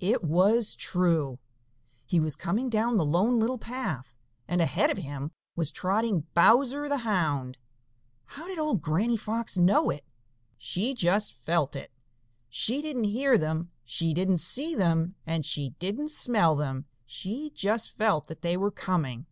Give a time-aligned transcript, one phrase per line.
[0.00, 1.38] It was true.
[2.06, 4.16] He was coming down the Lone Little Path,
[4.48, 7.58] and ahead of him was trotting Bowser the Hound.
[8.24, 10.02] How did old Granny Fox know it?
[10.56, 11.92] She just felt it!
[12.48, 17.94] She didn't hear them, she didn't see them, and she didn't smell them; she just
[17.98, 19.26] felt that they were coming.